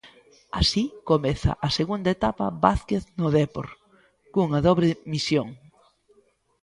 [0.61, 3.67] Así comeza a segunda etapa Vázquez no Dépor,
[4.33, 5.47] cunha dobre misión.